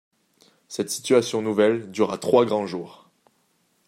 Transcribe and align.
Cette 0.67 0.89
situation 0.89 1.43
nouvelle 1.43 1.91
dura 1.91 2.17
trois 2.17 2.43
grands 2.43 2.65
jours. 2.65 3.11